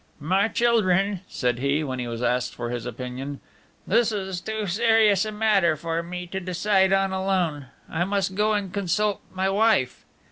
"My 0.19 0.47
children," 0.47 1.19
said 1.27 1.59
he, 1.59 1.83
when 1.83 1.99
he 1.99 2.07
was 2.07 2.23
asked 2.23 2.55
for 2.55 2.71
his 2.71 2.87
opinion, 2.87 3.39
"this 3.85 4.11
is 4.11 4.41
too 4.41 4.65
serious 4.65 5.25
a 5.25 5.31
matter 5.31 5.75
for 5.75 6.01
me 6.01 6.25
to 6.25 6.39
decide 6.39 6.91
on 6.91 7.11
alone. 7.13 7.67
I 7.87 8.03
must 8.05 8.33
go 8.33 8.53
and 8.53 8.73
consult 8.73 9.21
my 9.35 9.47
wife." 9.47 10.03